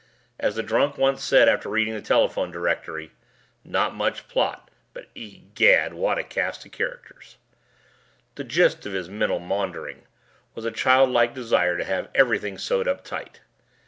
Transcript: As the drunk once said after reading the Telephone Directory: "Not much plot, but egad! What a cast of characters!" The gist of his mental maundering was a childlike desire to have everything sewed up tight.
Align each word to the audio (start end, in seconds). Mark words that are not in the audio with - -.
As 0.39 0.55
the 0.55 0.63
drunk 0.63 0.97
once 0.97 1.23
said 1.23 1.47
after 1.47 1.69
reading 1.69 1.93
the 1.93 2.01
Telephone 2.01 2.49
Directory: 2.49 3.11
"Not 3.63 3.93
much 3.93 4.27
plot, 4.27 4.71
but 4.95 5.09
egad! 5.15 5.93
What 5.93 6.17
a 6.17 6.23
cast 6.23 6.65
of 6.65 6.71
characters!" 6.71 7.37
The 8.33 8.43
gist 8.43 8.83
of 8.87 8.93
his 8.93 9.09
mental 9.09 9.37
maundering 9.37 10.07
was 10.55 10.65
a 10.65 10.71
childlike 10.71 11.35
desire 11.35 11.77
to 11.77 11.85
have 11.85 12.09
everything 12.15 12.57
sewed 12.57 12.87
up 12.87 13.03
tight. 13.05 13.41